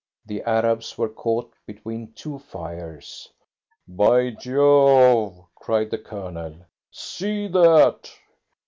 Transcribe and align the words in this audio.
The 0.25 0.41
Arabs 0.41 0.97
were 0.97 1.09
caught 1.09 1.53
between 1.67 2.13
two 2.13 2.39
fires. 2.39 3.29
"By 3.87 4.31
Jove!" 4.31 5.45
cried 5.53 5.91
the 5.91 5.99
Colonel. 5.99 6.55
"See 6.89 7.47
that!" 7.49 8.09